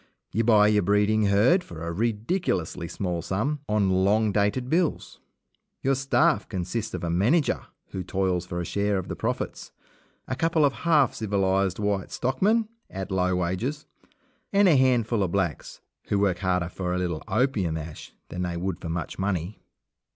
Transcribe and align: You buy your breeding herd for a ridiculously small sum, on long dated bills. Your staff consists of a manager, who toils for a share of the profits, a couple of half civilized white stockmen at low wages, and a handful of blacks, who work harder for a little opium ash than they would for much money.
You 0.33 0.43
buy 0.43 0.69
your 0.69 0.81
breeding 0.81 1.27
herd 1.27 1.63
for 1.63 1.85
a 1.85 1.91
ridiculously 1.93 2.87
small 2.87 3.21
sum, 3.21 3.59
on 3.69 3.91
long 4.03 4.31
dated 4.31 4.67
bills. 4.67 5.19
Your 5.83 5.93
staff 5.93 6.49
consists 6.49 6.95
of 6.95 7.03
a 7.03 7.09
manager, 7.11 7.67
who 7.89 8.03
toils 8.03 8.47
for 8.47 8.59
a 8.59 8.65
share 8.65 8.97
of 8.97 9.09
the 9.09 9.15
profits, 9.15 9.71
a 10.27 10.35
couple 10.35 10.65
of 10.65 10.73
half 10.89 11.13
civilized 11.13 11.77
white 11.77 12.09
stockmen 12.09 12.67
at 12.89 13.11
low 13.11 13.35
wages, 13.35 13.85
and 14.51 14.67
a 14.67 14.75
handful 14.75 15.21
of 15.21 15.33
blacks, 15.33 15.81
who 16.07 16.17
work 16.17 16.39
harder 16.39 16.69
for 16.69 16.95
a 16.95 16.97
little 16.97 17.21
opium 17.27 17.77
ash 17.77 18.11
than 18.29 18.41
they 18.41 18.57
would 18.57 18.79
for 18.81 18.89
much 18.89 19.19
money. 19.19 19.59